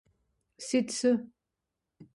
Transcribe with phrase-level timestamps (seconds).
[0.67, 1.11] Sìtze